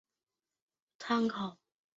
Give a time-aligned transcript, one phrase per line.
[0.03, 1.57] 剧集在大中华区的其他译名可参考。